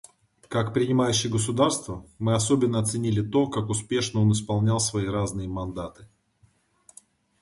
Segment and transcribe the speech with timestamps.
[0.49, 6.07] Как принимающее государство, мы особенно оценили то, как успешно он исполнял свои разные мандаты.